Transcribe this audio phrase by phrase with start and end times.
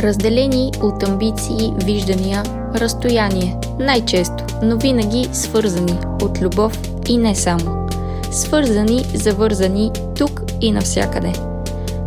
[0.00, 2.42] разделени от амбиции, виждания,
[2.74, 7.88] разстояние, най-често, но винаги свързани от любов и не само.
[8.30, 11.32] Свързани, завързани тук и навсякъде.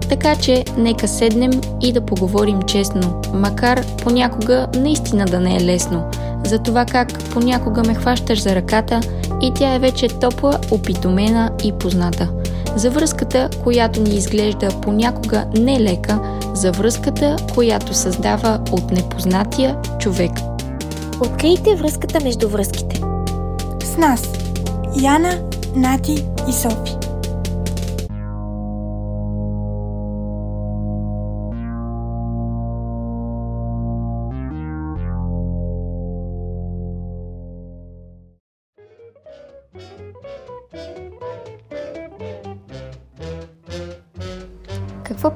[0.10, 6.04] Така че нека седнем и да поговорим честно, макар понякога наистина да не е лесно,
[6.46, 9.02] за това как понякога ме хващаш за ръката
[9.42, 12.30] и тя е вече топла, опитомена и позната.
[12.76, 16.20] За връзката, която ни изглежда понякога нелека,
[16.60, 20.32] за връзката, която създава от непознатия човек.
[21.22, 23.02] Открийте връзката между връзките.
[23.84, 24.30] С нас
[25.02, 25.40] Яна,
[25.76, 27.09] Нати и Софи.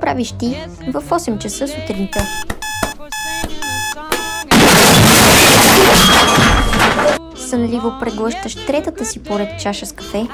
[0.03, 0.57] Правиш ти
[0.87, 2.19] в 8 часа сутринта?
[7.35, 10.27] Сънливо преглъщаш третата си поред чаша с кафе.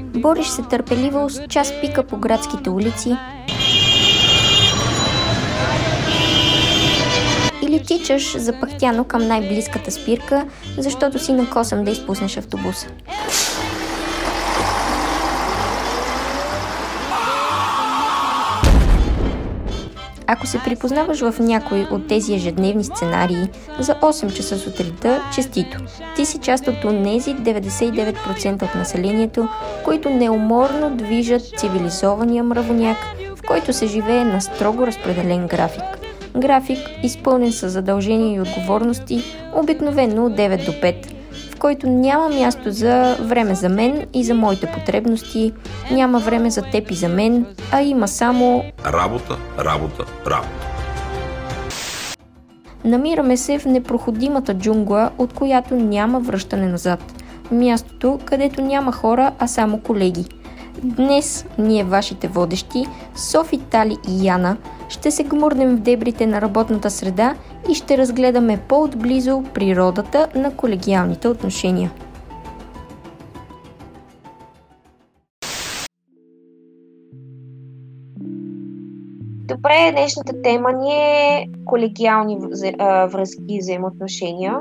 [0.00, 3.16] Бориш се търпеливо с час пика по градските улици.
[7.62, 10.46] Или тичаш запахтяно към най-близката спирка,
[10.78, 12.86] защото си на косъм да изпуснеш автобуса.
[20.30, 23.48] Ако се припознаваш в някой от тези ежедневни сценарии
[23.78, 25.78] за 8 часа сутринта, честито.
[26.16, 29.48] Ти си част от тези 99% от населението,
[29.84, 32.96] които неуморно движат цивилизования мравоняк,
[33.36, 35.84] в който се живее на строго разпределен график.
[36.36, 41.17] График, изпълнен с задължения и отговорности, обикновено от 9 до 5,
[41.58, 45.52] който няма място за време за мен и за моите потребности,
[45.90, 50.68] няма време за теб и за мен, а има само работа, работа, работа.
[52.84, 57.14] Намираме се в непроходимата джунгла, от която няма връщане назад.
[57.50, 60.24] Мястото, където няма хора, а само колеги.
[60.82, 62.84] Днес ние, вашите водещи,
[63.16, 64.56] Софи, Тали и Яна,
[64.88, 67.34] ще се гмурнем в дебрите на работната среда
[67.70, 71.90] и ще разгледаме по-отблизо природата на колегиалните отношения.
[79.48, 82.38] Добре, днешната тема ни е колегиални
[83.12, 84.60] връзки и взаимоотношения.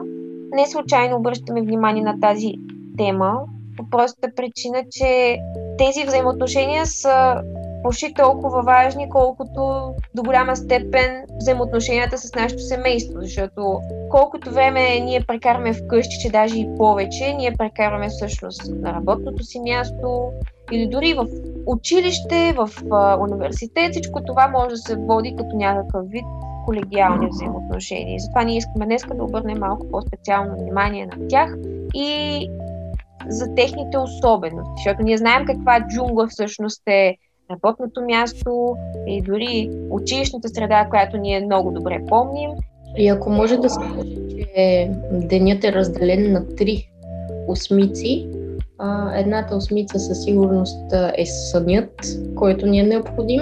[0.51, 2.53] Не случайно обръщаме внимание на тази
[2.97, 3.39] тема,
[3.77, 5.37] по простата причина, че
[5.77, 7.41] тези взаимоотношения са
[7.83, 13.79] почти толкова важни, колкото до голяма степен взаимоотношенията с нашето семейство, защото
[14.09, 19.59] колкото време ние прекарваме вкъщи, че даже и повече, ние прекарваме всъщност на работното си
[19.59, 20.31] място
[20.71, 21.27] или дори в
[21.65, 22.69] училище, в
[23.19, 26.25] университет, всичко това може да се води като някакъв вид
[26.65, 28.19] колегиални взаимоотношения.
[28.19, 31.55] Затова ние искаме днес да обърнем малко по-специално внимание на тях
[31.93, 32.49] и
[33.29, 37.15] за техните особености, защото ние знаем каква джунгла всъщност е
[37.51, 38.75] работното място
[39.07, 42.49] и дори училищната среда, която ние много добре помним.
[42.97, 46.89] И ако може да се каже, че денят е разделен на три
[47.47, 48.27] осмици,
[49.15, 52.01] едната осмица със сигурност е сънят,
[52.35, 53.41] който ни е необходим.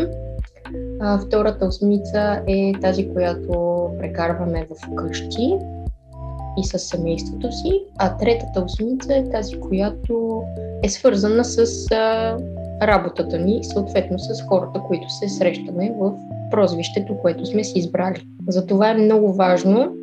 [1.27, 5.57] Втората осмица е тази, която прекарваме в къщи
[6.57, 10.41] и с семейството си, а третата осмица е тази, която
[10.83, 12.37] е свързана с а,
[12.81, 16.13] работата ни, съответно с хората, които се срещаме в
[16.51, 18.27] прозвището, което сме си избрали.
[18.47, 19.95] Затова е много важно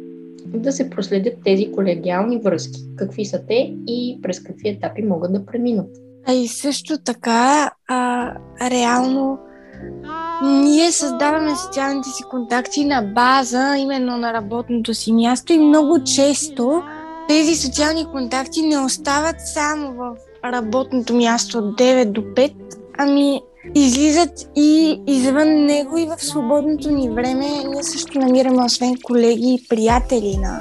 [0.46, 2.80] да се проследят тези колегиални връзки.
[2.96, 5.90] Какви са те и през какви етапи могат да преминат.
[6.26, 8.32] А и също така, а,
[8.70, 9.38] реално,
[10.42, 16.82] ние създаваме социалните си контакти на база именно на работното си място и много често
[17.28, 22.52] тези социални контакти не остават само в работното място от 9 до 5,
[22.98, 23.40] ами
[23.74, 29.68] излизат и извън него и в свободното ни време ние също намираме освен колеги и
[29.68, 30.60] приятели на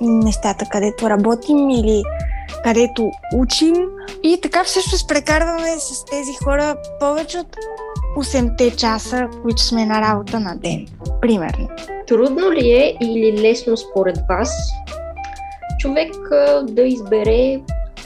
[0.00, 2.02] местата, където работим или
[2.64, 3.74] където учим.
[4.22, 7.56] И така всъщност прекарваме с тези хора повече от
[8.16, 10.86] 8-те часа, които сме на работа на ден,
[11.20, 11.68] примерно.
[12.06, 14.52] Трудно ли е или лесно според вас
[15.78, 16.12] човек
[16.62, 17.60] да избере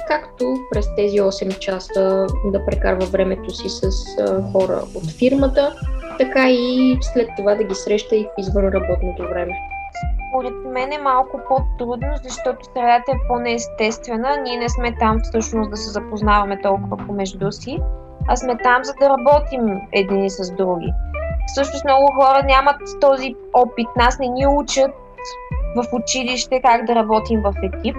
[0.08, 3.90] както през тези 8 часа да прекарва времето си с
[4.52, 5.74] хора от фирмата,
[6.18, 9.52] така и след това да ги среща и в извън работното време.
[10.30, 14.36] Според мен е малко по-трудно, защото средата е по-неестествена.
[14.44, 17.78] Ние не сме там всъщност да се запознаваме толкова помежду си,
[18.28, 20.92] а сме там за да работим едни с други.
[21.46, 23.88] Всъщност много хора нямат този опит.
[23.96, 24.90] Нас не ни учат
[25.76, 27.96] в училище как да работим в екип.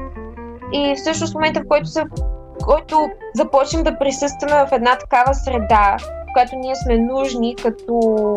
[0.72, 2.06] И всъщност в момента, в който, са,
[2.62, 8.36] в който започнем да присъстваме в една такава среда, в която ние сме нужни като,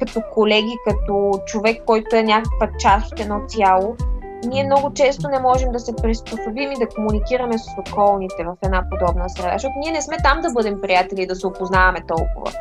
[0.00, 3.96] като колеги, като човек, който е някаква част от едно цяло,
[4.46, 8.84] ние много често не можем да се приспособим и да комуникираме с околните в една
[8.90, 12.52] подобна среда, защото ние не сме там да бъдем приятели и да се опознаваме толкова.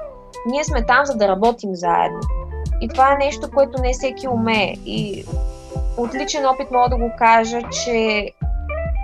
[0.46, 2.20] Ние сме там, за да работим заедно.
[2.82, 4.76] И това е нещо, което не всеки умее.
[4.86, 5.26] И
[5.98, 8.28] от личен опит мога да го кажа, че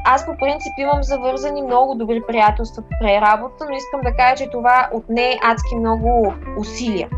[0.05, 4.49] аз по принцип имам завързани много добри приятелства при работа, но искам да кажа, че
[4.49, 7.09] това отне е адски много усилия.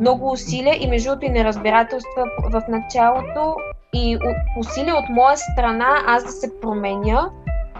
[0.00, 3.56] Много усилия и между другото и неразбирателства в началото
[3.96, 4.18] и
[4.58, 7.30] усилия от моя страна аз да се променя,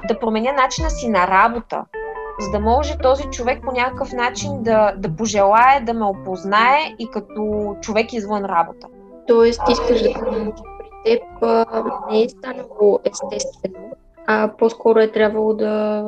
[0.08, 1.84] да променя начина си на работа,
[2.40, 7.10] за да може този човек по някакъв начин да, да пожелае да ме опознае и
[7.10, 8.86] като човек извън работа.
[9.26, 10.22] Тоест, искаш да кажеш,
[10.78, 11.22] при теб
[12.10, 13.90] не е станало естествено,
[14.26, 16.02] а по-скоро е трябвало да,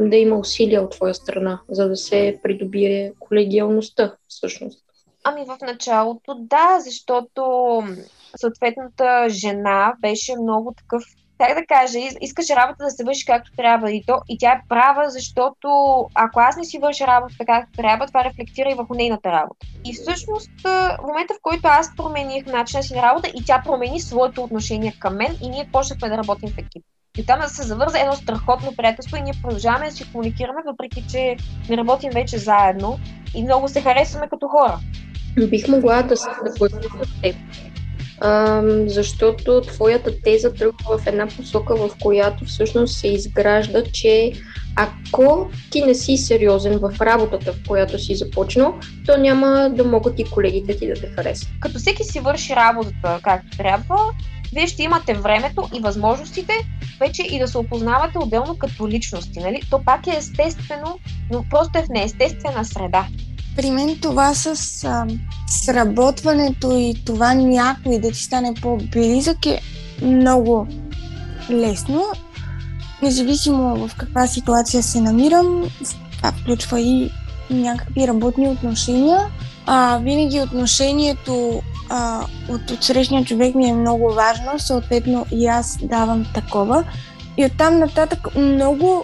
[0.00, 4.84] да има усилия от твоя страна, за да се придобие колегиалността, всъщност.
[5.24, 7.82] Ами в началото да, защото
[8.36, 11.02] съответната жена беше много такъв
[11.40, 14.62] как да кажа, искаше работа да се върши както трябва и, то, и тя е
[14.68, 15.68] права, защото
[16.14, 19.66] ако аз не си върша работата както трябва, това рефлектира и върху нейната работа.
[19.84, 24.00] И всъщност в момента, в който аз промених начина си на работа и тя промени
[24.00, 26.84] своето отношение към мен и ние почнахме да работим в екип.
[27.18, 31.04] И там да се завърза едно страхотно приятелство и ние продължаваме да си комуникираме, въпреки
[31.10, 31.36] че
[31.70, 32.98] не работим вече заедно
[33.34, 34.78] и много се харесваме като хора.
[35.48, 37.36] Бих могла да се съглася с теб
[38.86, 44.32] защото твоята теза тръгва в една посока, в която всъщност се изгражда, че
[44.76, 48.74] ако ти не си сериозен в работата, в която си започнал,
[49.06, 51.48] то няма да могат и колегите ти да те харесат.
[51.60, 53.96] Като всеки си върши работата както трябва,
[54.54, 56.52] вие ще имате времето и възможностите
[57.00, 59.38] вече и да се опознавате отделно като личности.
[59.38, 59.60] Нали?
[59.70, 60.98] То пак е естествено,
[61.32, 63.06] но просто е в неестествена среда.
[63.56, 65.06] При мен това с а,
[65.46, 69.60] сработването и това някой да ти стане по-близък е
[70.02, 70.66] много
[71.50, 72.04] лесно.
[73.02, 75.62] Независимо в каква ситуация се намирам,
[76.16, 77.10] това включва и
[77.50, 79.18] някакви работни отношения.
[79.66, 86.26] А, винаги отношението а, от отсрещния човек ми е много важно, съответно и аз давам
[86.34, 86.84] такова.
[87.36, 89.02] И оттам нататък много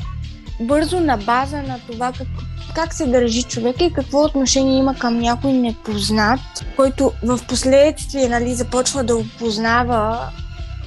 [0.61, 2.29] бързо на база на това как,
[2.77, 6.41] как се държи човек и какво отношение има към някой непознат,
[6.77, 10.31] който в последствие нали, започва да опознава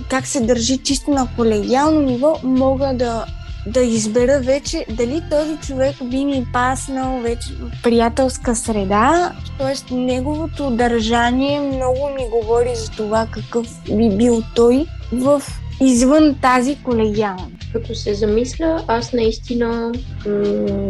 [0.10, 3.26] как се държи чисто на колегиално ниво, мога да,
[3.68, 9.34] да избера вече дали този човек би ми паснал вече в приятелска среда.
[9.58, 15.42] Тоест, неговото държание много ми говори за това какъв би бил той в
[15.82, 17.72] извън тази колегиалност.
[17.74, 19.92] Като се замисля, аз наистина
[20.28, 20.90] м-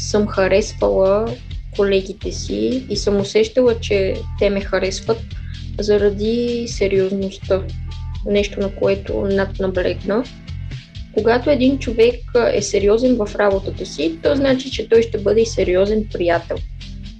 [0.00, 1.34] съм харесвала
[1.76, 5.18] колегите си и съм усещала, че те ме харесват
[5.80, 7.62] заради сериозността.
[8.26, 10.24] Нещо, на което наднаблегна.
[11.14, 12.14] Когато един човек
[12.52, 16.56] е сериозен в работата си, то значи, че той ще бъде и сериозен приятел.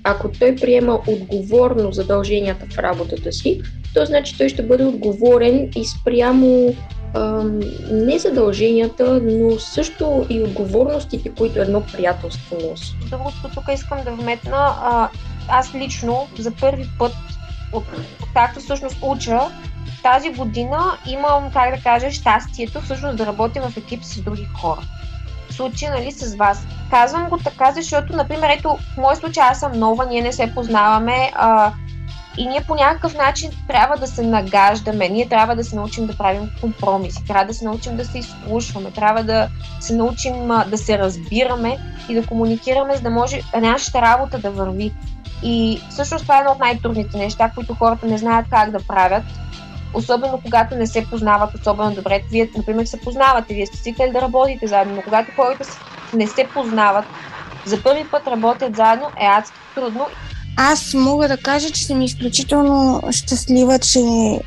[0.05, 3.61] Ако той приема отговорно задълженията в работата си,
[3.95, 6.75] то значи той ще бъде отговорен и спрямо
[7.91, 12.97] не задълженията, но също и отговорностите, които едно приятелство носи.
[13.11, 14.75] Другото тук искам да вметна.
[14.83, 15.09] А,
[15.49, 17.13] аз лично за първи път,
[17.73, 17.85] от,
[18.35, 19.41] както всъщност уча,
[20.03, 24.81] тази година имам, как да кажа, щастието всъщност да работя в екип с други хора.
[25.51, 26.67] В случай, нали, с вас.
[26.91, 30.53] Казвам го така, защото, например, ето, в моят случай аз съм нова, ние не се
[30.55, 31.33] познаваме.
[31.35, 31.73] А,
[32.37, 36.17] и ние по някакъв начин трябва да се нагаждаме, ние трябва да се научим да
[36.17, 39.49] правим компромиси, трябва да се научим да се изслушваме, трябва да
[39.81, 44.93] се научим да се разбираме и да комуникираме, за да може нашата работа да върви.
[45.43, 49.25] И всъщност това е едно от най-трудните неща, които хората не знаят как да правят,
[49.95, 52.23] особено когато не се познават особено добре.
[52.31, 55.65] Вие, например, се познавате, вие сте свикнали да работите заедно, но когато хората
[56.15, 57.05] не се познават,
[57.65, 60.07] за първи път работят заедно, е адски трудно
[60.63, 64.01] аз мога да кажа, че съм изключително щастлива, че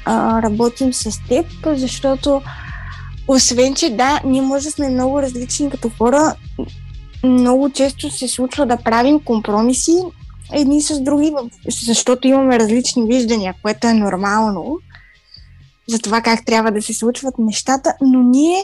[0.05, 2.41] а, работим с теб, защото
[3.27, 6.35] освен, че да, ние може да сме много различни като хора,
[7.23, 9.97] много често се случва да правим компромиси
[10.53, 11.33] едни с други,
[11.87, 14.77] защото имаме различни виждания, което е нормално
[15.87, 18.63] за това как трябва да се случват нещата, но ние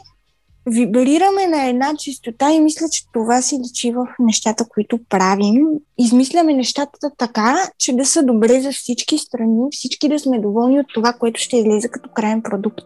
[0.70, 5.68] вибрираме на една чистота и мисля, че това си личи в нещата, които правим.
[5.98, 10.86] Измисляме нещата така, че да са добре за всички страни, всички да сме доволни от
[10.94, 12.86] това, което ще излезе като крайен продукт,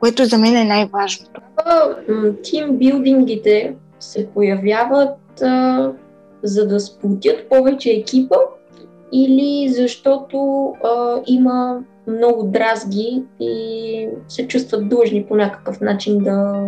[0.00, 1.40] което за мен е най-важното.
[2.42, 5.92] Тимбилдингите се появяват а,
[6.42, 8.36] за да сплотят повече екипа
[9.12, 16.66] или защото а, има много дразги и се чувстват длъжни по някакъв начин да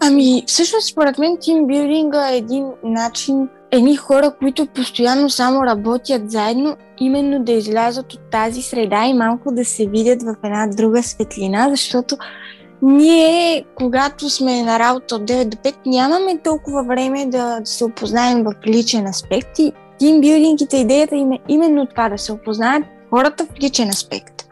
[0.00, 6.76] Ами, всъщност, според мен, тимбилдинга е един начин едни хора, които постоянно само работят заедно,
[7.00, 11.68] именно да излязат от тази среда и малко да се видят в една друга светлина,
[11.70, 12.16] защото
[12.82, 18.44] ние, когато сме на работа от 9 до 5, нямаме толкова време да, се опознаем
[18.44, 23.62] в личен аспект и тимбилдингите, идеята им е именно това, да се опознаят хората в
[23.62, 24.44] личен аспект.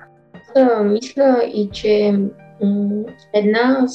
[0.85, 2.19] Мисля и, че
[3.35, 3.87] една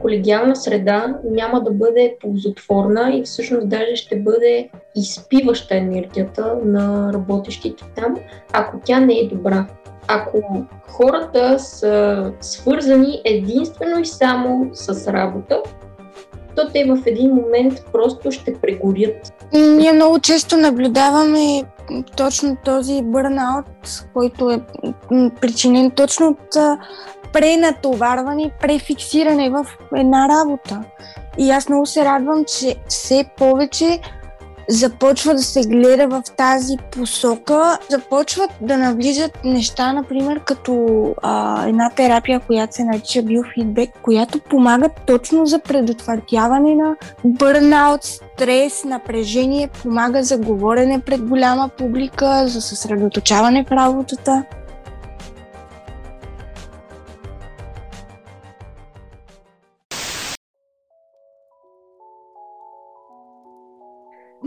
[0.00, 7.84] колегиална среда няма да бъде ползотворна и всъщност даже ще бъде изпиваща енергията на работещите
[7.96, 8.16] там,
[8.52, 9.66] ако тя не е добра.
[10.08, 10.42] Ако
[10.88, 15.62] хората са свързани единствено и само с работа,
[16.56, 19.32] то те в един момент просто ще прегорят.
[19.52, 21.62] Ние много често наблюдаваме
[22.16, 23.66] точно този бърнаут,
[24.14, 24.60] който е
[25.40, 26.56] причинен точно от
[27.32, 30.82] пренатоварване, префиксиране в една работа.
[31.38, 34.00] И аз много се радвам, че все повече
[34.70, 41.90] започва да се гледа в тази посока, започват да навлизат неща, например, като а, една
[41.90, 50.22] терапия, която се нарича биофидбек, която помага точно за предотвратяване на бърнаут, стрес, напрежение, помага
[50.22, 54.44] за говорене пред голяма публика, за съсредоточаване в работата.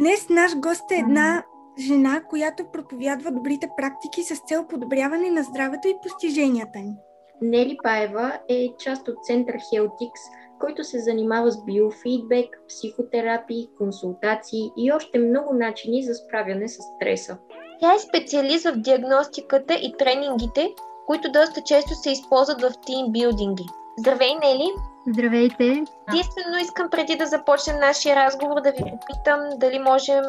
[0.04, 1.44] Днес наш гост е една
[1.80, 6.96] жена, която проповядва добрите практики с цел подобряване на здравето и постиженията ни.
[7.42, 10.12] Нели Паева е част от Център Heltix,
[10.60, 17.38] който се занимава с биофидбек, психотерапии, консултации и още много начини за справяне с стреса.
[17.80, 20.74] Тя е специалист в диагностиката и тренингите,
[21.08, 23.66] които доста често се използват в тимбилдинги.
[24.00, 24.70] Здравей, Нели!
[25.08, 25.84] Здравейте!
[26.10, 30.24] Единствено искам преди да започнем нашия разговор да ви попитам дали можем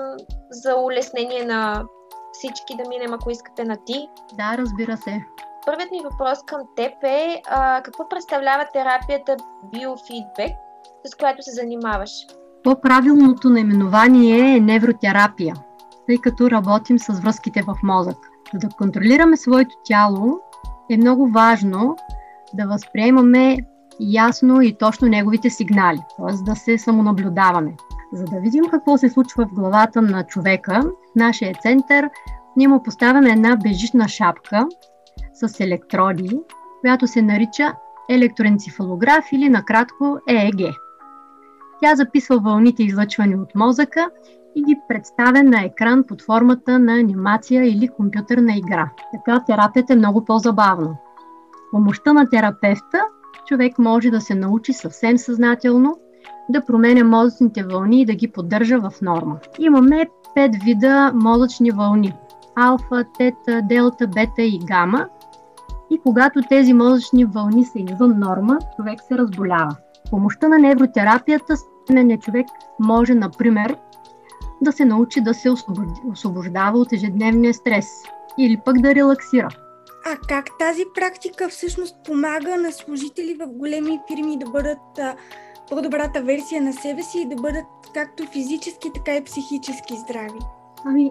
[0.50, 1.84] за улеснение на
[2.32, 4.08] всички да минем, ако искате на ти.
[4.32, 5.24] Да, разбира се.
[5.66, 10.56] Първият ми въпрос към теб е а, какво представлява терапията биофидбек,
[11.04, 12.10] с която се занимаваш?
[12.64, 15.54] По-правилното наименование е невротерапия,
[16.06, 18.16] тъй като работим с връзките в мозък.
[18.52, 20.40] За да контролираме своето тяло
[20.90, 21.96] е много важно
[22.54, 23.56] да възприемаме
[24.00, 26.44] ясно и точно неговите сигнали, т.е.
[26.44, 27.74] да се самонаблюдаваме.
[28.12, 32.10] За да видим какво се случва в главата на човека, в нашия център
[32.56, 34.66] ние му поставяме една бежична шапка
[35.32, 36.40] с електроди,
[36.80, 37.72] която се нарича
[38.08, 40.74] електроенцефалограф или накратко ЕЕГ.
[41.80, 44.10] Тя записва вълните излъчвани от мозъка
[44.56, 48.90] и ги представя на екран под формата на анимация или компютърна игра.
[49.12, 50.96] Така терапията е много по-забавна.
[51.70, 53.02] помощта на терапевта
[53.46, 55.96] човек може да се научи съвсем съзнателно
[56.48, 59.38] да променя мозъчните вълни и да ги поддържа в норма.
[59.58, 62.14] Имаме пет вида мозъчни вълни
[62.56, 65.08] алфа, тета, делта, бета и гама.
[65.90, 69.76] И когато тези мозъчни вълни са извън норма, човек се разболява.
[70.10, 72.46] Помощта на невротерапията съвременният човек
[72.80, 73.76] може, например,
[74.62, 75.50] да се научи да се
[76.12, 77.86] освобождава от ежедневния стрес
[78.38, 79.48] или пък да релаксира.
[80.06, 85.00] А как тази практика всъщност помага на служители в големи фирми да бъдат
[85.70, 90.38] по-добрата версия на себе си и да бъдат както физически, така и психически здрави?
[90.84, 91.10] Ами,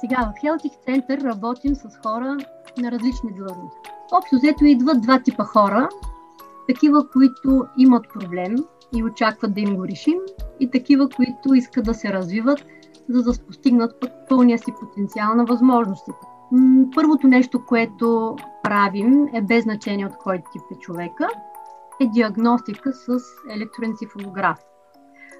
[0.00, 2.36] сега в Healthy Center работим с хора
[2.78, 3.90] на различни длъжности.
[4.12, 5.88] Общо взето идват два типа хора.
[6.68, 8.56] Такива, които имат проблем
[8.94, 10.18] и очакват да им го решим,
[10.60, 12.66] и такива, които искат да се развиват,
[13.08, 16.29] за да постигнат пълния си потенциал на възможностите.
[16.94, 21.28] Първото нещо, което правим, е без значение от кой тип е човека,
[22.00, 23.18] е диагностика с
[23.50, 24.58] електроенцефалограф,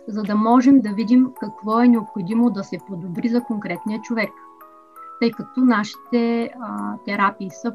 [0.09, 4.31] за да можем да видим какво е необходимо да се подобри за конкретния човек,
[5.21, 7.73] тъй като нашите а, терапии са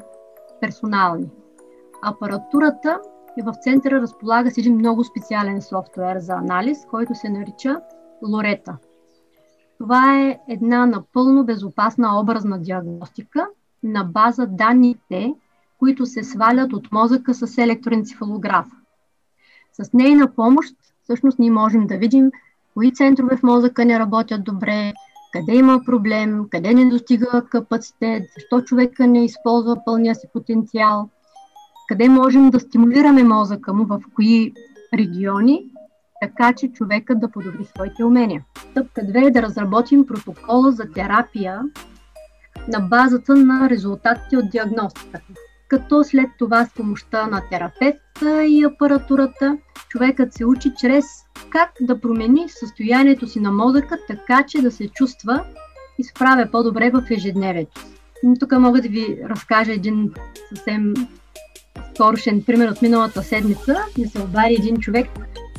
[0.60, 1.30] персонални.
[2.02, 3.00] Апаратурата
[3.38, 7.80] е в центъра разполага с един много специален софтуер за анализ, който се нарича
[8.28, 8.76] Лорета.
[9.78, 13.46] Това е една напълно безопасна образна диагностика
[13.82, 15.34] на база данните,
[15.78, 18.66] които се свалят от мозъка с електроенцефалограф.
[19.72, 22.30] С нейна помощ всъщност ние можем да видим
[22.74, 24.92] кои центрове в мозъка не работят добре,
[25.32, 31.08] къде има проблем, къде не достига капацитет, защо човека не използва пълния си потенциал,
[31.88, 34.52] къде можем да стимулираме мозъка му, в кои
[34.94, 35.70] региони,
[36.20, 38.44] така че човека да подобри своите умения.
[38.70, 41.62] Стъпка 2 е да разработим протокола за терапия
[42.68, 45.32] на базата на резултатите от диагностиката.
[45.68, 49.58] Като след това с помощта на терапевта и апаратурата,
[49.88, 51.04] човекът се учи чрез
[51.50, 55.44] как да промени състоянието си на мозъка, така че да се чувства
[55.98, 57.86] и справя по-добре в ежедневието.
[58.40, 60.12] Тук мога да ви разкажа един
[60.48, 60.94] съвсем
[61.94, 63.76] скорошен пример от миналата седмица.
[63.98, 65.06] Ми се обади един човек,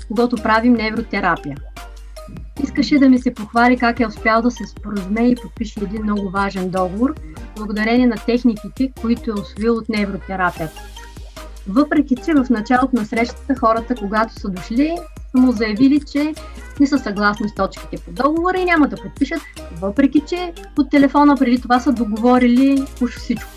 [0.08, 1.58] с когото правим невротерапия.
[2.64, 6.30] Искаше да ми се похвали как е успял да се споразуме и подпише един много
[6.30, 7.16] важен договор,
[7.56, 10.82] благодарение на техниките, които е освоил от невротерапията.
[11.70, 14.98] Въпреки, че в началото на срещата хората, когато са дошли,
[15.32, 16.34] са му заявили, че
[16.80, 19.42] не са съгласни с точките по договора и няма да подпишат,
[19.82, 23.50] въпреки, че по телефона преди това са договорили уж всичко.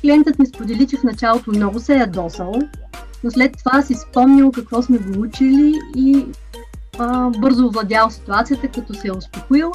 [0.00, 2.52] Клиентът ми сподели, че в началото много се е ядосал,
[3.24, 6.26] но след това си спомнил какво сме го учили и
[6.98, 9.72] а, бързо овладял ситуацията, като се е успокоил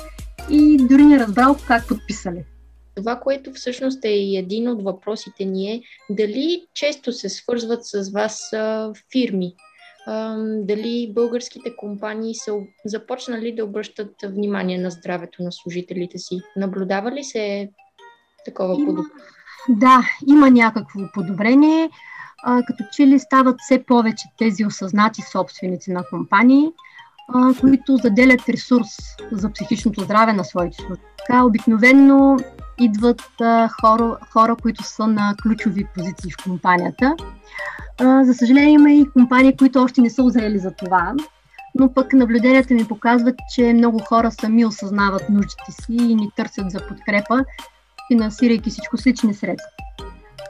[0.49, 2.43] и дори не разбрал как подписали.
[2.95, 8.11] Това, което всъщност е и един от въпросите ни е дали често се свързват с
[8.11, 9.53] вас а, фирми,
[10.45, 12.53] дали българските компании са
[12.85, 16.39] започнали да обръщат внимание на здравето на служителите си.
[16.55, 17.69] Наблюдава ли се
[18.45, 19.11] такова подобрение?
[19.69, 21.89] Да, има някакво подобрение.
[22.43, 26.72] А, като че ли стават все повече тези осъзнати собственици на компании,
[27.34, 28.88] а, които заделят ресурс
[29.31, 31.05] за психичното здраве на своите служители.
[31.43, 32.38] Обикновенно
[32.79, 37.15] идват а, хора, хора, които са на ключови позиции в компанията.
[38.00, 41.13] А, за съжаление има и компании, които още не са озрели за това,
[41.75, 46.72] но пък наблюденията ми показват, че много хора сами осъзнават нуждите си и ни търсят
[46.72, 47.43] за подкрепа,
[48.12, 49.72] финансирайки всичко с лични средства.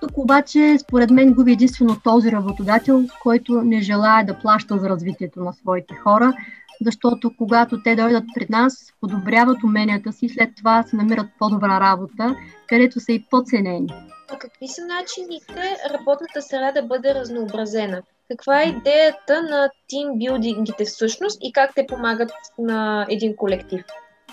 [0.01, 5.39] Тук обаче, според мен, губи единствено този работодател, който не желая да плаща за развитието
[5.39, 6.33] на своите хора,
[6.81, 12.35] защото когато те дойдат пред нас, подобряват уменията си, след това се намират по-добра работа,
[12.67, 13.87] където са и по-ценени.
[14.31, 18.01] А какви са начините работната среда да бъде разнообразена?
[18.31, 23.81] Каква е идеята на тимбилдингите всъщност и как те помагат на един колектив?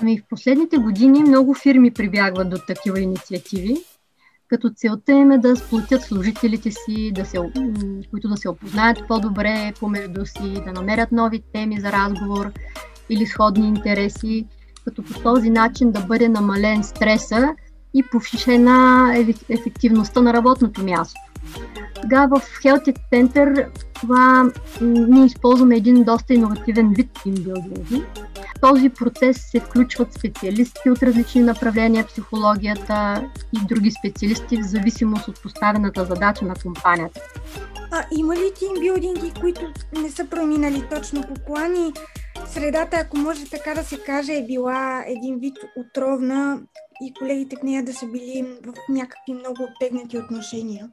[0.01, 3.77] Ами в последните години много фирми прибягват до такива инициативи,
[4.49, 7.39] като целта им е да сплотят служителите си, да се,
[8.11, 12.53] които да се опознаят по-добре помежду си, да намерят нови теми за разговор
[13.11, 14.47] или сходни интереси,
[14.85, 17.55] като по този начин да бъде намален стреса
[17.95, 19.13] и повишена
[19.49, 21.21] ефективността на работното място.
[22.03, 23.69] Сега в Health Center
[24.01, 28.03] това ние използваме един доста иновативен вид тимбилдинги.
[28.57, 35.29] В този процес се включват специалисти от различни направления, психологията и други специалисти в зависимост
[35.29, 37.21] от поставената задача на компанията.
[37.91, 39.61] А има ли тимбилдинги, които
[40.03, 41.93] не са преминали точно по плани?
[42.49, 46.61] Средата, ако може така да се каже, е била един вид отровна
[47.03, 50.89] и колегите в нея да са били в някакви много обтегнати отношения.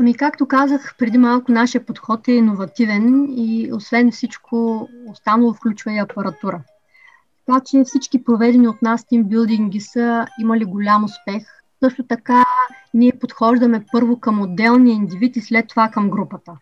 [0.00, 5.98] Ами, както казах преди малко, нашия подход е иновативен и освен всичко останало включва и
[5.98, 6.62] апаратура.
[7.46, 11.46] Така че всички проведени от нас тимбилдинги са имали голям успех.
[11.82, 12.44] Също така
[12.94, 16.52] ние подхождаме първо към отделния индивид и след това към групата.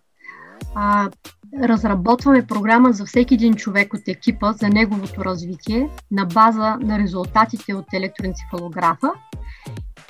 [0.78, 1.10] А,
[1.62, 7.74] разработваме програма за всеки един човек от екипа за неговото развитие на база на резултатите
[7.74, 9.10] от електроенцефалографа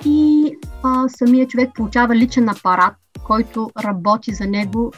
[0.05, 0.51] и
[0.83, 4.91] а, самия човек получава личен апарат, който работи за него,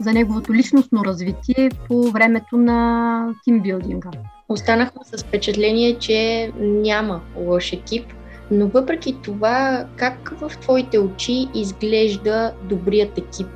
[0.00, 4.10] за неговото личностно развитие по времето на тимбилдинга.
[4.48, 8.04] Останахме с впечатление, че няма лош екип,
[8.50, 13.46] но въпреки това, как в твоите очи изглежда добрият екип?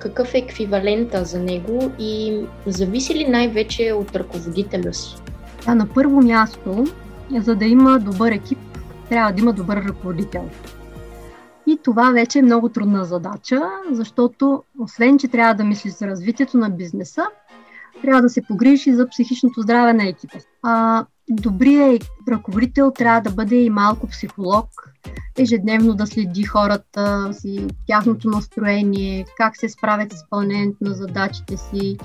[0.00, 5.16] Какъв е еквивалента за него и зависи ли най-вече от ръководителя си?
[5.66, 6.86] Да, на първо място,
[7.38, 8.58] за да има добър екип,
[9.08, 10.48] трябва да има добър ръководител.
[11.66, 13.60] И това вече е много трудна задача,
[13.90, 17.24] защото освен, че трябва да мислиш за развитието на бизнеса,
[18.02, 20.38] трябва да се погрижиш и за психичното здраве на екипа.
[20.62, 24.66] А, добрият ръководител трябва да бъде и малко психолог,
[25.38, 31.96] ежедневно да следи хората си, тяхното настроение, как се справят с изпълнението на задачите си,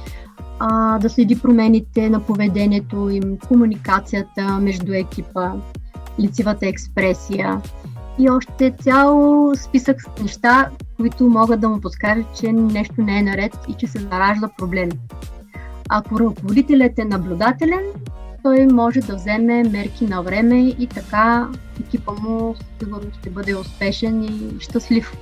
[0.60, 5.52] а, да следи промените на поведението им, комуникацията между екипа,
[6.20, 7.62] лицевата експресия
[8.20, 13.24] и още цял списък с неща, които могат да му подскажат, че нещо не е
[13.24, 14.90] наред и че се заражда проблем.
[15.90, 17.84] Ако ръководителят е наблюдателен,
[18.46, 21.48] той може да вземе мерки на време и така
[21.80, 25.18] екипа му сигурно ще бъде успешен и щастлив.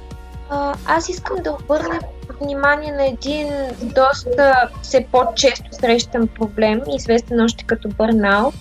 [0.85, 1.99] Аз искам да обърна
[2.41, 3.47] внимание на един
[3.95, 8.55] доста все по-често срещан проблем, известен още като бърнаут.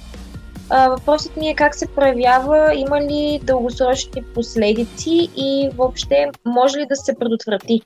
[0.89, 6.97] Въпросът ми е как се проявява, има ли дългосрочни последици и въобще може ли да
[6.97, 7.81] се предотврати?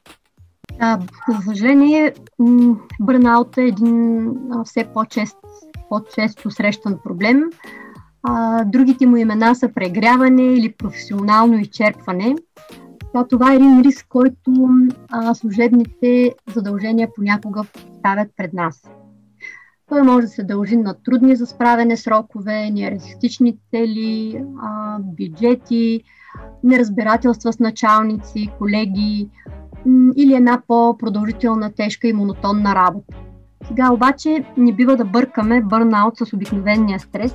[0.80, 2.14] А, за съжаление,
[3.00, 4.32] бърнаут е един
[4.64, 5.36] все по-чест,
[5.88, 7.42] по-често срещан проблем.
[8.22, 12.36] А, другите му имена са прегряване или професионално изчерпване.
[13.14, 14.68] А, това е един риск, който
[15.10, 17.62] а, служебните задължения понякога
[17.98, 18.90] ставят пред нас.
[19.88, 26.02] Той може да се дължи на трудни за справяне срокове, нереалистични цели, а, бюджети,
[26.64, 29.30] неразбирателства с началници, колеги
[30.16, 33.16] или една по-продължителна, тежка и монотонна работа.
[33.68, 37.34] Сега обаче не бива да бъркаме бърнаут с обикновения стрес.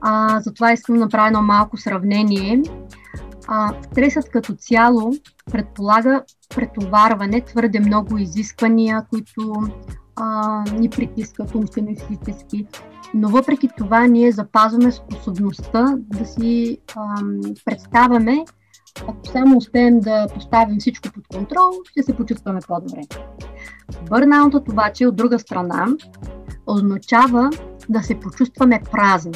[0.00, 2.62] А, затова искам да направя едно малко сравнение.
[3.48, 5.12] А, стресът като цяло
[5.52, 6.22] предполага
[6.54, 9.52] претоварване, твърде много изисквания, които
[10.16, 12.66] а, ни притискат умствено и физически.
[13.14, 17.22] Но въпреки това ние запазваме способността да си а,
[17.64, 18.44] представяме,
[19.00, 23.00] ако само успеем да поставим всичко под контрол, ще се почувстваме по-добре.
[24.08, 25.86] Бърнаутът обаче от друга страна
[26.66, 27.50] означава
[27.88, 29.32] да се почувстваме празни.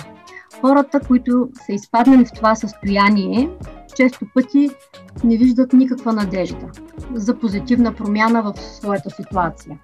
[0.60, 3.50] Хората, които са изпаднали в това състояние,
[3.96, 4.70] често пъти
[5.24, 6.66] не виждат никаква надежда
[7.14, 9.78] за позитивна промяна в своята ситуация.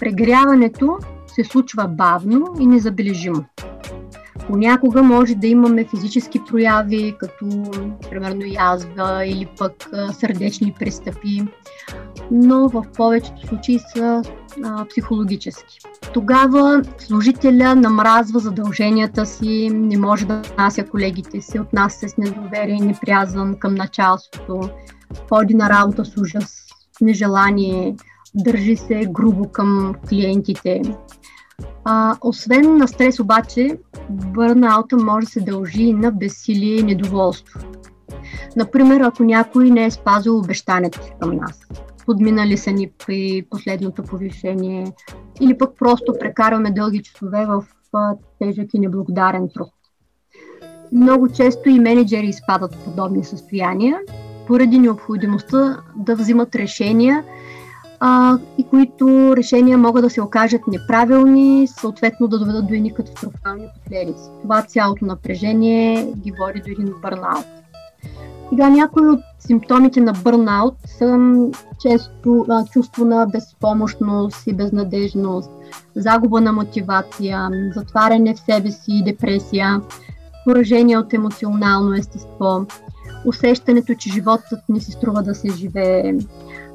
[0.00, 3.44] Прегряването се случва бавно и незабележимо.
[4.48, 7.46] Понякога може да имаме физически прояви, като
[8.10, 11.42] примерно язва или пък сърдечни пристъпи,
[12.30, 14.22] но в повечето случаи са
[14.64, 15.78] а, психологически.
[16.12, 22.80] Тогава служителя намразва задълженията си, не може да нася колегите си, отнася с недоверие и
[22.80, 24.70] непрязван към началството,
[25.28, 26.66] ходи на работа с ужас,
[27.00, 27.96] нежелание,
[28.34, 30.82] държи се грубо към клиентите.
[31.84, 33.78] А, освен на стрес обаче,
[34.10, 37.60] бърнаута може да се дължи на безсилие и недоволство.
[38.56, 41.60] Например, ако някой не е спазил обещането си към нас,
[42.06, 44.92] подминали са ни при последното повишение
[45.40, 47.64] или пък просто прекарваме дълги часове в
[48.38, 49.72] тежък и неблагодарен труд.
[50.92, 53.98] Много често и менеджери изпадат в подобни състояния
[54.46, 57.24] поради необходимостта да взимат решения
[58.06, 63.66] а, и които решения могат да се окажат неправилни, съответно да доведат до едни катастрофални
[63.74, 64.22] последици.
[64.42, 67.46] Това цялото напрежение ги води до един бърнаут.
[68.48, 71.18] Сега някои от симптомите на бърнаут са
[71.80, 75.50] често а, чувство на безпомощност и безнадежност,
[75.94, 79.80] загуба на мотивация, затваряне в себе си и депресия,
[80.44, 82.66] поражение от емоционално естество,
[83.26, 86.14] усещането, че животът не си струва да се живее,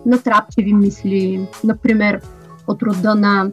[0.10, 2.22] натрапчиви мисли, например
[2.68, 3.52] от рода на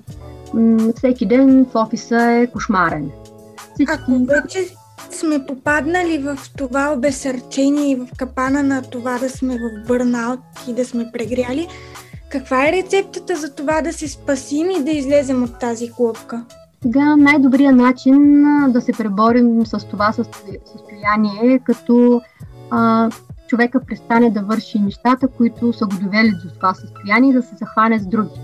[0.96, 3.10] всеки ден в офиса е кошмарен.
[3.74, 3.92] Всички...
[3.94, 4.58] Ако вече
[5.10, 10.74] сме попаднали в това обесърчение и в капана на това да сме в бърнаут и
[10.74, 11.68] да сме прегряли,
[12.30, 16.44] каква е рецептата за това да се спасим и да излезем от тази клопка?
[16.82, 22.20] Сега най-добрият начин да се преборим с това състояние е като
[22.70, 23.10] а,
[23.46, 27.56] човека престане да върши нещата, които са го довели до това състояние и да се
[27.56, 28.40] захване с други.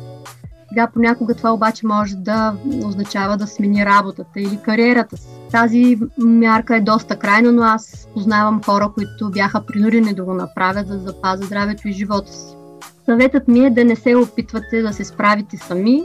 [0.68, 5.28] Сега понякога това обаче може да означава да смени работата или кариерата си.
[5.50, 10.88] Тази мярка е доста крайна, но аз познавам хора, които бяха принудени да го направят,
[10.88, 12.56] за да запазят здравето и живота си.
[13.04, 16.02] Съветът ми е да не се опитвате да се справите сами,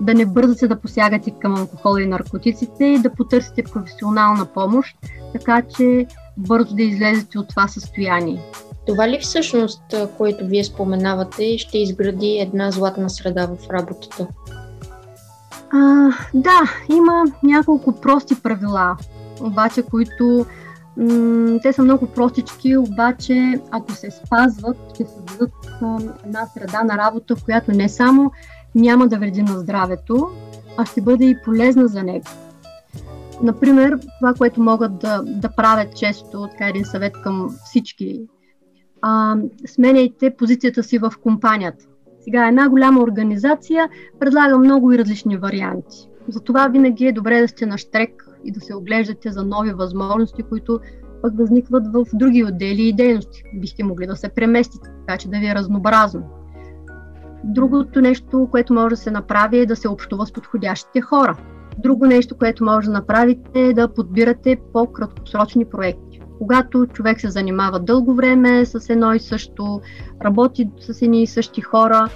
[0.00, 4.96] да не бързате да посягате към алкохола и наркотиците и да потърсите професионална помощ,
[5.32, 6.06] така че
[6.38, 8.40] бързо да излезете от това състояние.
[8.86, 14.26] Това ли всъщност, което вие споменавате, ще изгради една златна среда в работата?
[15.72, 18.96] А, да, има няколко прости правила,
[19.40, 20.46] обаче, които
[20.96, 25.52] м- те са много простички, обаче ако се спазват, ще създадат
[26.24, 28.32] една среда на работа, в която не само
[28.74, 30.28] няма да вреди на здравето,
[30.76, 32.26] а ще бъде и полезна за него.
[33.42, 38.20] Например, това, което могат да, да правят често, така един съвет към всички,
[39.02, 41.84] а, сменяйте позицията си в компанията.
[42.20, 43.88] Сега една голяма организация
[44.20, 46.08] предлага много и различни варианти.
[46.28, 50.42] Затова винаги е добре да сте на штрек и да се оглеждате за нови възможности,
[50.42, 50.80] които
[51.22, 53.42] пък възникват в други отдели и дейности.
[53.54, 56.22] Бихте могли да се преместите, така че да ви е разнообразно.
[57.44, 61.36] Другото нещо, което може да се направи е да се общува с подходящите хора.
[61.78, 66.20] Друго нещо, което може да направите е да подбирате по-краткосрочни проекти.
[66.38, 69.80] Когато човек се занимава дълго време с едно и също,
[70.24, 72.08] работи с едни и същи хора,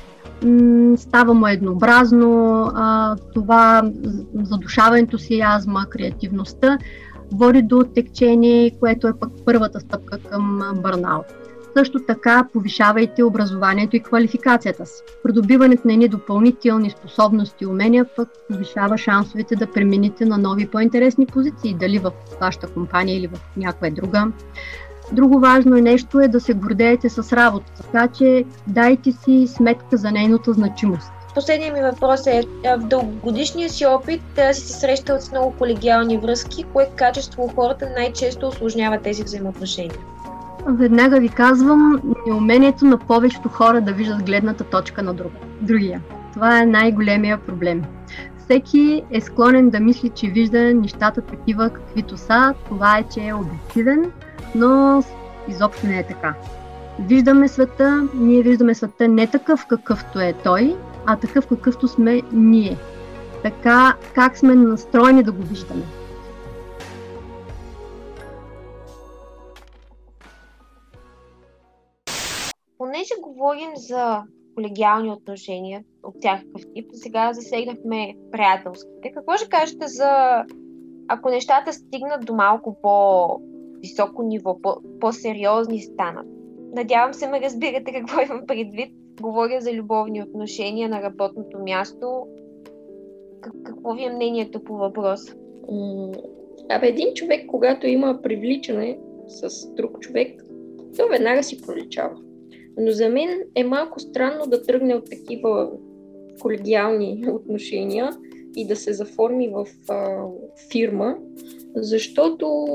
[0.97, 2.67] става му еднообразно,
[3.35, 3.83] това
[4.35, 6.79] задушава ентусиазма, креативността,
[7.33, 11.42] води до текчение, което е пък първата стъпка към бърнаут.
[11.77, 15.03] Също така повишавайте образованието и квалификацията си.
[15.23, 21.27] Придобиването на едни допълнителни способности и умения пък повишава шансовете да премините на нови по-интересни
[21.27, 24.27] позиции, дали в вашата компания или в някоя друга.
[25.13, 30.11] Друго важно нещо е да се гордеете с работа, така че дайте си сметка за
[30.11, 31.13] нейната значимост.
[31.35, 36.65] Последният ми въпрос е, в дългогодишния си опит си се срещал с много колегиални връзки,
[36.73, 39.99] кое качество хората най-често осложнява тези взаимоотношения?
[40.69, 46.01] Веднага ви казвам, неумението на повечето хора да виждат гледната точка на друг, другия.
[46.33, 47.83] Това е най-големия проблем.
[48.39, 52.55] Всеки е склонен да мисли, че вижда нещата такива каквито са.
[52.69, 54.11] Това е, че е обективен,
[54.55, 55.03] но
[55.49, 56.35] изобщо не е така.
[57.01, 62.77] Виждаме света, ние виждаме света не такъв какъвто е той, а такъв какъвто сме ние.
[63.43, 65.83] Така как сме настроени да го виждаме.
[72.93, 74.23] Понеже говорим за
[74.55, 79.13] колегиални отношения от всякакъв тип, сега засегнахме приятелските.
[79.15, 80.43] Какво ще кажете за
[81.09, 84.59] ако нещата стигнат до малко по-високо ниво,
[85.01, 86.27] по- сериозни станат?
[86.75, 88.95] Надявам се ме разбирате какво имам предвид.
[89.21, 92.27] Говоря за любовни отношения на работното място.
[93.41, 95.35] Какво ви е мнението по въпроса?
[96.71, 100.45] Абе, един човек, когато има привличане с друг човек,
[100.97, 102.17] то веднага си проличава.
[102.79, 105.71] Но за мен е малко странно да тръгне от такива
[106.41, 108.11] колегиални отношения
[108.57, 110.25] и да се заформи в а,
[110.71, 111.17] фирма,
[111.75, 112.67] защото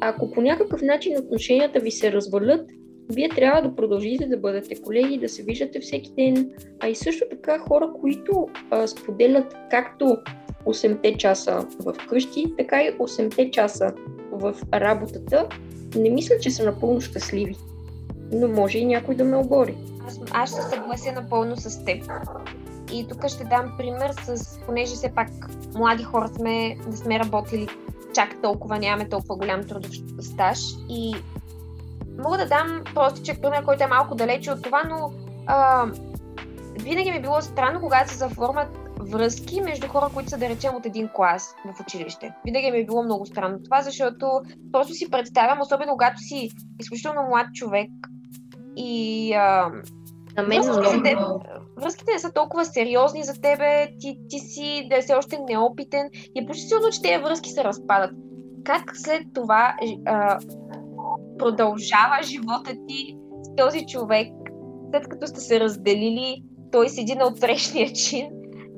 [0.00, 2.70] ако по някакъв начин отношенията ви се развалят,
[3.12, 7.24] вие трябва да продължите да бъдете колеги, да се виждате всеки ден, а и също
[7.30, 10.16] така хора, които а, споделят както
[10.66, 13.94] 8-те часа в къщи, така и 8-те часа
[14.32, 15.48] в работата,
[15.96, 17.56] не мисля, че са напълно щастливи
[18.32, 19.76] но може и някой да ме обори.
[20.06, 22.04] Аз, аз ще съглася напълно с теб.
[22.92, 25.28] И тук ще дам пример с, понеже все пак
[25.74, 27.68] млади хора сме, не сме работили
[28.14, 29.90] чак толкова, нямаме толкова голям трудов
[30.20, 30.58] стаж.
[30.88, 31.14] И
[32.18, 35.12] мога да дам простичък пример, който е малко далече от това, но
[35.46, 35.86] а,
[36.80, 38.68] винаги ми е било странно, когато се заформят
[39.00, 42.34] връзки между хора, които са, да речем, от един клас в училище.
[42.44, 44.40] Винаги ми е било много странно това, защото
[44.72, 47.90] просто си представям, особено когато си изключително млад човек,
[48.76, 49.70] и а,
[50.36, 51.18] на мен връзките, теб,
[51.76, 56.42] връзките не са толкова сериозни за тебе, ти, ти си да си още неопитен и
[56.42, 58.10] е почти сигурно, че тези връзки се разпадат.
[58.64, 60.38] Как след това а,
[61.38, 64.28] продължава живота ти с този човек,
[64.90, 68.30] след като сте се разделили, той седи на отсрещния чин.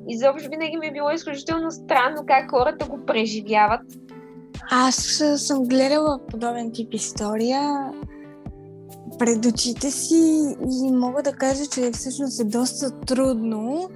[0.09, 3.81] Изобщо винаги ми е било изключително странно как хората го преживяват.
[4.71, 4.95] Аз
[5.37, 7.91] съм гледала подобен тип история
[9.19, 13.89] пред очите си и мога да кажа, че всъщност е доста трудно.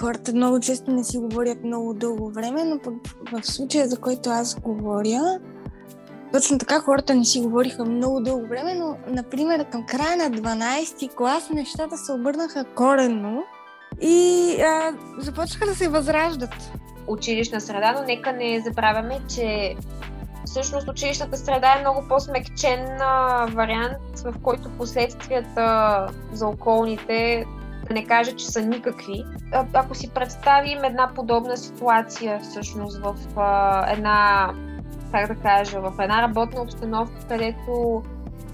[0.00, 2.78] Хората много често не си говорят много дълго време, но
[3.32, 5.38] в случая, за който аз говоря,
[6.32, 10.98] точно така хората не си говориха много дълго време, но, например, към края на 12
[10.98, 13.42] ти клас нещата се обърнаха коренно
[14.00, 16.72] и а, започнаха да се възраждат.
[17.06, 19.76] Училищна среда, но нека не забравяме, че
[20.54, 22.98] всъщност училищната среда е много по-смекчен
[23.54, 27.44] вариант, в който последствията за околните
[27.88, 29.24] да не кажа, че са никакви.
[29.52, 34.50] А, ако си представим една подобна ситуация всъщност в а, една,
[35.12, 38.02] как да кажа, в една работна обстановка, където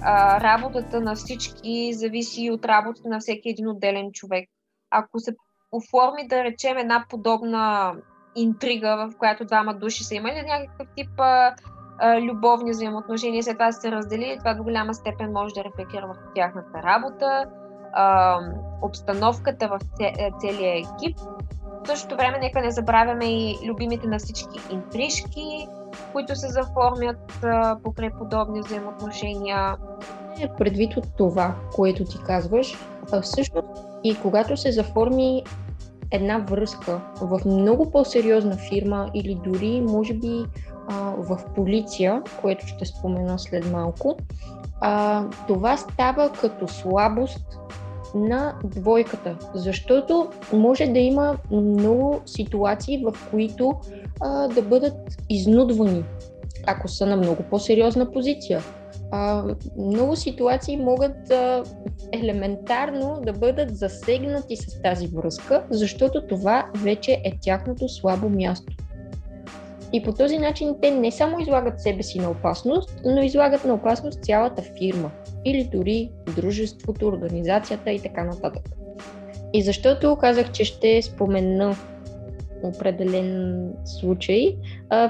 [0.03, 4.49] а, работата на всички зависи от работата на всеки един отделен човек.
[4.91, 5.35] Ако се
[5.73, 7.95] оформи, да речем, една подобна
[8.37, 11.55] интрига, в която двама души са имали някакъв тип а,
[12.21, 16.83] любовни взаимоотношения, след това се разделили, това до голяма степен може да рефлектира в тяхната
[16.83, 17.45] работа,
[18.83, 21.19] обстановката в е, целия екип.
[21.85, 25.69] В същото време нека не забравяме и любимите на всички интрижки,
[26.13, 27.47] които се заформят
[27.85, 29.77] покрай подобни взаимоотношения.
[30.41, 32.79] Е, предвид от това, което ти казваш,
[33.23, 33.69] всъщност
[34.05, 35.45] и когато се заформи
[36.11, 40.45] една връзка в много по-сериозна фирма или дори, може би,
[40.91, 44.17] а, в полиция, което ще спомена след малко,
[44.81, 47.59] а, това става като слабост
[48.15, 53.75] на двойката, защото може да има много ситуации, в които
[54.21, 54.95] а, да бъдат
[55.29, 56.05] изнудвани,
[56.67, 58.61] ако са на много по-сериозна позиция.
[59.13, 59.45] А,
[59.79, 61.63] много ситуации могат а,
[62.13, 68.73] елементарно да бъдат засегнати с тази връзка, защото това вече е тяхното слабо място.
[69.93, 73.75] И по този начин те не само излагат себе си на опасност, но излагат на
[73.75, 75.11] опасност цялата фирма
[75.45, 78.63] или дори дружеството, организацията и така нататък.
[79.53, 81.77] И защото казах, че ще спомена
[82.63, 84.57] определен случай,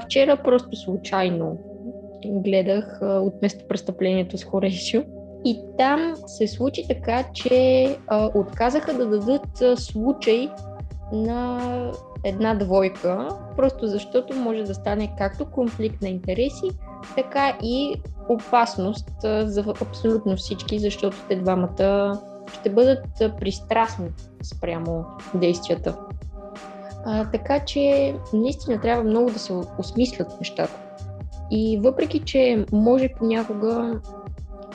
[0.05, 1.57] вчера просто случайно
[2.25, 5.01] гледах от местопрестъплението с Хорешио
[5.45, 7.87] и там се случи така, че
[8.35, 10.49] отказаха да дадат случай
[11.13, 11.91] на
[12.23, 16.69] една двойка, просто защото може да стане както конфликт на интереси,
[17.15, 17.95] така и
[18.29, 19.09] опасност
[19.43, 22.19] за абсолютно всички, защото те двамата
[22.53, 23.05] ще бъдат
[23.39, 24.09] пристрастни
[24.43, 25.97] спрямо действията.
[27.05, 30.79] А, така че наистина трябва много да се осмислят нещата.
[31.51, 34.01] И въпреки, че може понякога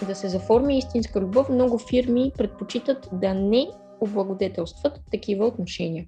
[0.07, 3.67] да се заформи истинска любов, много фирми предпочитат да не
[4.01, 6.07] облагодетелстват такива отношения.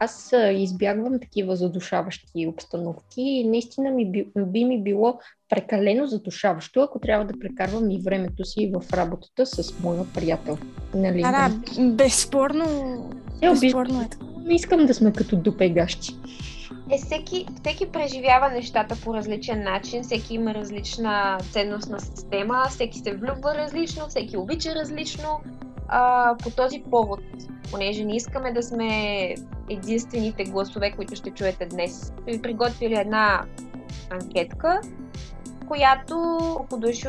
[0.00, 7.00] Аз избягвам такива задушаващи обстановки и наистина ми би, би ми било прекалено задушаващо, ако
[7.00, 10.58] трябва да прекарвам и времето си в работата с моя приятел.
[10.94, 11.22] Нали?
[11.24, 12.64] А, да, безспорно,
[13.40, 14.24] безспорно е така.
[14.44, 16.14] Не искам да сме като допегащи.
[16.90, 23.16] Е, всеки, всеки преживява нещата по различен начин, всеки има различна ценностна система, всеки се
[23.16, 25.28] влюбва различно, всеки обича различно.
[25.88, 27.20] А, по този повод,
[27.70, 29.34] понеже не искаме да сме
[29.68, 33.44] единствените гласове, които ще чуете днес, ви приготвили една
[34.10, 34.80] анкетка,
[35.68, 37.08] която колко души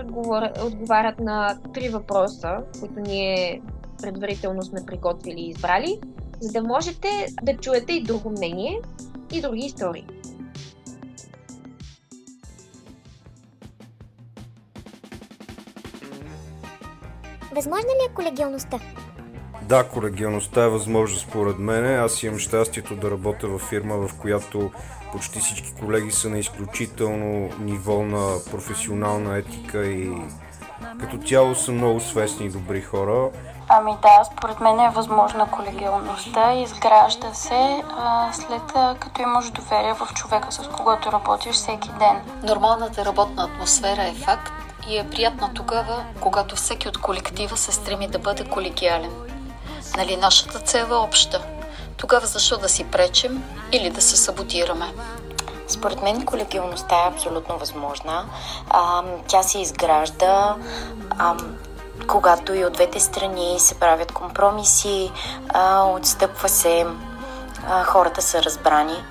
[0.63, 3.61] отговарят на три въпроса, които ние
[4.01, 5.99] предварително сме приготвили и избрали,
[6.39, 8.79] за да можете да чуете и друго мнение
[9.33, 10.05] и други истории.
[17.59, 18.79] Възможна ли е колегиалността?
[19.61, 21.99] Да, колегиалността е възможна според мен.
[21.99, 24.71] Аз имам щастието да работя в фирма, в която
[25.11, 30.11] почти всички колеги са на изключително ниво на професионална етика и
[30.99, 33.29] като цяло са много свестни и добри хора.
[33.69, 36.53] Ами да, според мен е възможна колегиалността.
[36.53, 42.21] Изгражда се а, след а, като имаш доверие в човека, с когото работиш всеки ден.
[42.43, 48.07] Нормалната работна атмосфера е факт и е приятна тогава, когато всеки от колектива се стреми
[48.07, 49.11] да бъде колегиален.
[49.97, 51.41] Нали нашата цел е обща.
[51.97, 54.93] Тогава защо да си пречим или да се саботираме?
[55.67, 58.25] Според мен колегиалността е абсолютно възможна.
[58.69, 60.55] А, тя се изгражда
[61.17, 61.35] а,
[62.07, 65.11] когато и от двете страни се правят компромиси,
[65.49, 66.85] а, отстъпва се,
[67.67, 69.03] а, хората са разбрани.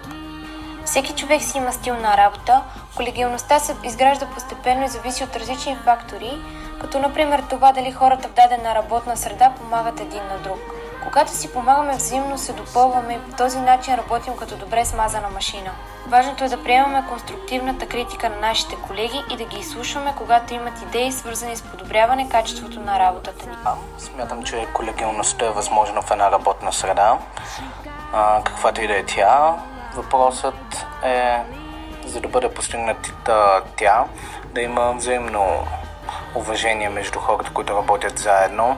[0.88, 2.62] Всеки човек си има стил на работа.
[2.96, 6.42] Колегиалността се изгражда постепенно и зависи от различни фактори,
[6.80, 10.58] като например това дали хората в дадена работна среда помагат един на друг.
[11.04, 15.70] Когато си помагаме взаимно, се допълваме и по този начин работим като добре смазана машина.
[16.06, 20.82] Важното е да приемаме конструктивната критика на нашите колеги и да ги изслушваме, когато имат
[20.82, 23.56] идеи, свързани с подобряване качеството на работата ни.
[23.98, 27.18] Смятам, че колегиалността е възможна в една работна среда,
[28.12, 29.54] а, каквато и да е тя.
[29.98, 31.42] Въпросът е,
[32.06, 34.04] за да бъде постигната тя,
[34.54, 35.66] да има взаимно
[36.34, 38.76] уважение между хората, които работят заедно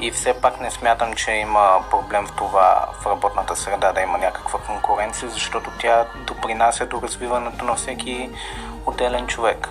[0.00, 4.18] и все пак не смятам, че има проблем в това в работната среда да има
[4.18, 8.30] някаква конкуренция, защото тя допринася до развиването на всеки
[8.86, 9.68] отделен човек.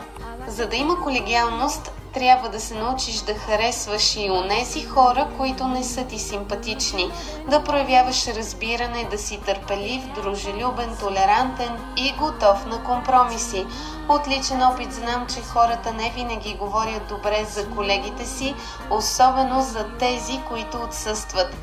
[0.48, 5.84] За да има колегиалност, трябва да се научиш да харесваш и онези хора, които не
[5.84, 7.12] са ти симпатични,
[7.50, 13.66] да проявяваш разбиране, да си търпелив, дружелюбен, толерантен и готов на компромиси.
[14.10, 18.56] От личен опит знам, че хората не винаги говорят добре за колегите си,
[18.90, 21.56] особено за тези, които отсъстват.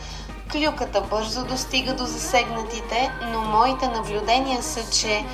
[0.52, 5.24] Клюката бързо достига до засегнатите, но моите наблюдения са, че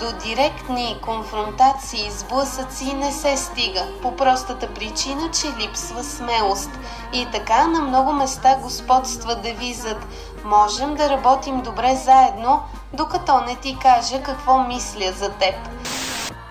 [0.00, 6.70] до директни конфронтации, сблъсъци не се стига, по простата причина, че липсва смелост.
[7.12, 10.06] И така на много места господства девизът
[10.44, 12.62] «Можем да работим добре заедно,
[12.92, 15.54] докато не ти кажа какво мисля за теб».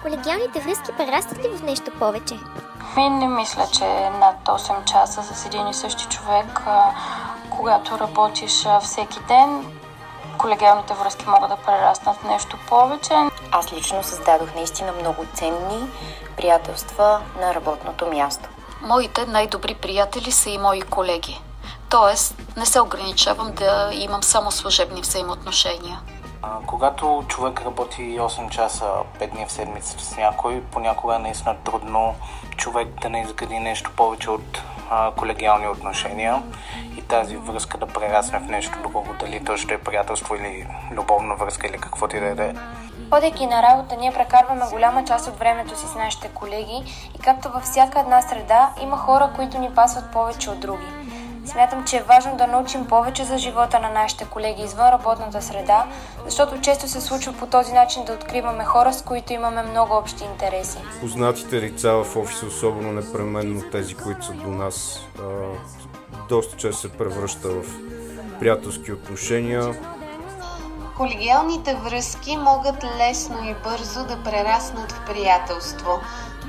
[0.01, 2.39] Колегиалните връзки прерастват ли в нещо повече?
[2.97, 6.61] Ми не мисля, че над 8 часа с един и същи човек,
[7.49, 9.65] когато работиш всеки ден,
[10.37, 13.13] колегиалните връзки могат да прераснат нещо повече.
[13.51, 15.87] Аз лично създадох наистина много ценни
[16.37, 18.49] приятелства на работното място.
[18.81, 21.41] Моите най-добри приятели са и мои колеги.
[21.89, 25.99] Тоест, не се ограничавам да имам само служебни взаимоотношения.
[26.41, 28.85] А, когато човек работи 8 часа
[29.19, 32.15] 5 дни в седмица с някой, понякога е наистина трудно
[32.57, 36.43] човек да не изгради нещо повече от а, колегиални отношения
[36.97, 41.35] и тази връзка да прерасне в нещо друго, дали то ще е приятелство или любовна
[41.35, 42.53] връзка или каквото и да е.
[43.13, 47.49] Ходейки на работа, ние прекарваме голяма част от времето си с нашите колеги и както
[47.49, 50.85] във всяка една среда, има хора, които ни пасват повече от други.
[51.45, 55.85] Смятам, че е важно да научим повече за живота на нашите колеги извън работната среда,
[56.25, 60.23] защото често се случва по този начин да откриваме хора, с които имаме много общи
[60.23, 60.77] интереси.
[60.99, 64.99] Познатите лица в офиса, особено непременно тези, които са до нас,
[66.29, 67.63] доста често се превръща в
[68.39, 69.75] приятелски отношения.
[71.01, 75.99] Колегиалните връзки могат лесно и бързо да прераснат в приятелство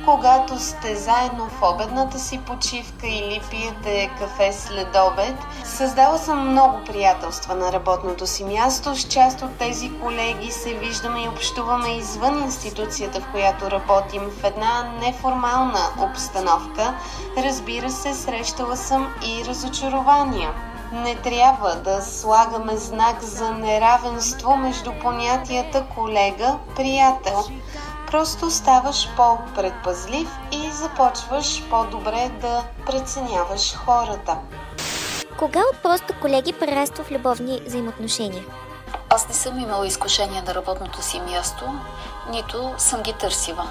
[0.04, 5.34] когато сте заедно в обедната си почивка или пиете кафе след обед.
[5.64, 8.96] Създала съм много приятелства на работното си място.
[8.96, 14.44] С част от тези колеги се виждаме и общуваме извън институцията, в която работим, в
[14.44, 16.94] една неформална обстановка.
[17.38, 20.71] Разбира се, срещала съм и разочарования.
[20.92, 27.44] Не трябва да слагаме знак за неравенство между понятията колега-приятел.
[28.06, 34.36] Просто ставаш по-предпазлив и започваш по-добре да преценяваш хората.
[35.38, 38.44] Кога от просто колеги прераства в любовни взаимоотношения?
[39.10, 41.64] Аз не съм имала изкушение на работното си място,
[42.30, 43.66] нито съм ги търсила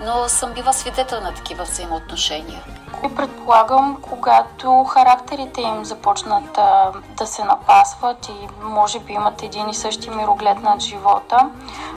[0.00, 2.62] но съм била свидетел на такива взаимоотношения.
[3.04, 9.68] И предполагам, когато характерите им започнат а, да се напасват и може би имат един
[9.68, 11.50] и същи мироглед над живота,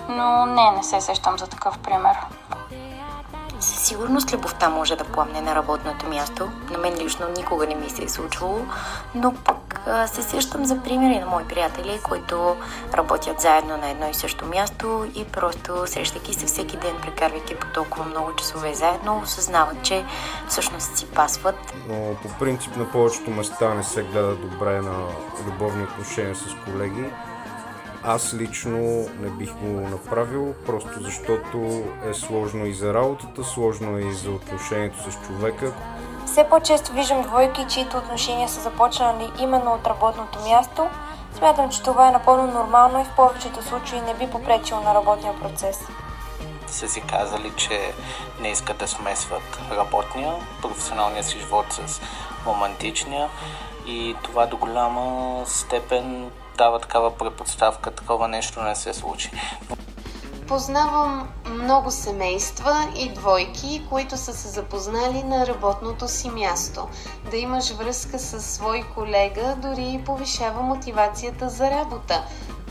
[0.09, 2.17] но не, не се сещам за такъв пример.
[3.59, 6.49] Със сигурност любовта може да пламне на работното място.
[6.71, 8.65] На мен лично никога не ми се е случвало,
[9.15, 12.55] но пък се сещам за примери на мои приятели, които
[12.93, 17.67] работят заедно на едно и също място и просто срещайки се всеки ден, прекарвайки по
[17.67, 20.05] толкова много часове заедно, осъзнават, че
[20.47, 21.73] всъщност си пасват.
[21.87, 25.07] Но по принцип на повечето места не се гледа добре на
[25.47, 27.05] любовни отношения с колеги
[28.07, 28.79] аз лично
[29.19, 34.31] не бих го направил, просто защото е сложно и за работата, сложно е и за
[34.31, 35.73] отношението с човека.
[36.25, 40.87] Все по-често виждам двойки, чието отношения са започнали именно от работното място.
[41.37, 45.33] Смятам, че това е напълно нормално и в повечето случаи не би попречило на работния
[45.39, 45.79] процес.
[46.67, 47.93] Са си казали, че
[48.41, 52.01] не искат да смесват работния, професионалния си живот с
[52.47, 53.29] романтичния
[53.87, 59.31] и това до голяма степен дава такава предпоставка, такова нещо не се случи.
[60.47, 66.87] Познавам много семейства и двойки, които са се запознали на работното си място.
[67.31, 72.23] Да имаш връзка с свой колега дори повишава мотивацията за работа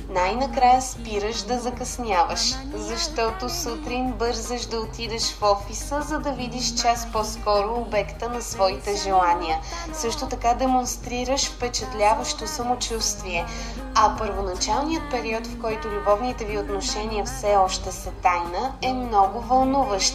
[0.09, 7.09] най-накрая спираш да закъсняваш, защото сутрин бързаш да отидеш в офиса, за да видиш час
[7.13, 9.59] по-скоро обекта на своите желания.
[9.93, 13.47] Също така демонстрираш впечатляващо самочувствие.
[13.95, 20.15] А първоначалният период, в който любовните ви отношения все още са тайна, е много вълнуващ.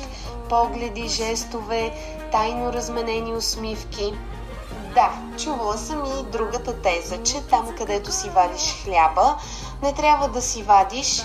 [0.49, 1.91] Погледи, жестове,
[2.31, 4.13] тайно разменени усмивки.
[4.93, 9.37] Да, чувала съм и другата теза, че там където си вадиш хляба,
[9.83, 11.23] не трябва да си вадиш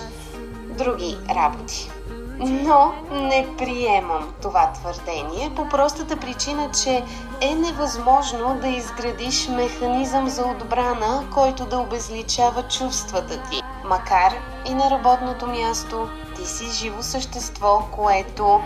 [0.77, 1.91] други работи.
[2.39, 7.03] Но не приемам това твърдение по простата причина, че
[7.41, 13.61] е невъзможно да изградиш механизъм за отбрана, който да обезличава чувствата ти.
[13.85, 14.33] Макар
[14.65, 18.61] и на работното място, ти си живо същество, което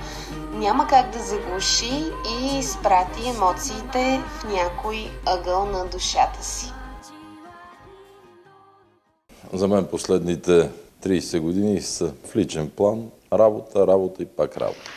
[0.51, 2.03] няма как да заглуши
[2.39, 6.73] и изпрати емоциите в някой ъгъл на душата си.
[9.54, 10.70] За мен последните
[11.04, 14.91] 30 години са в личен план работа, работа и пак работа.